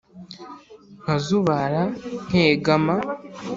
[1.01, 1.81] nkazubara
[2.27, 2.95] nkegama